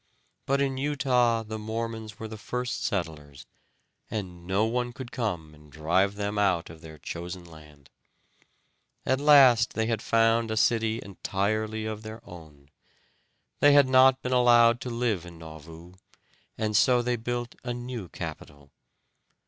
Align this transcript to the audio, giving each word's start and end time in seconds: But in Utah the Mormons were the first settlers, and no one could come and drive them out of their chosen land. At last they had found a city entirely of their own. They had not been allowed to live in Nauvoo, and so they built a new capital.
But 0.47 0.61
in 0.61 0.77
Utah 0.77 1.43
the 1.43 1.59
Mormons 1.59 2.17
were 2.17 2.27
the 2.27 2.35
first 2.39 2.83
settlers, 2.83 3.45
and 4.09 4.47
no 4.47 4.65
one 4.65 4.93
could 4.93 5.11
come 5.11 5.53
and 5.53 5.71
drive 5.71 6.15
them 6.15 6.39
out 6.39 6.71
of 6.71 6.81
their 6.81 6.97
chosen 6.97 7.45
land. 7.45 7.91
At 9.05 9.19
last 9.19 9.73
they 9.73 9.85
had 9.85 10.01
found 10.01 10.49
a 10.49 10.57
city 10.57 10.99
entirely 11.03 11.85
of 11.85 12.01
their 12.01 12.27
own. 12.27 12.71
They 13.59 13.73
had 13.73 13.87
not 13.87 14.23
been 14.23 14.33
allowed 14.33 14.81
to 14.81 14.89
live 14.89 15.23
in 15.23 15.37
Nauvoo, 15.37 15.93
and 16.57 16.75
so 16.75 17.03
they 17.03 17.15
built 17.15 17.53
a 17.63 17.71
new 17.71 18.09
capital. 18.09 18.71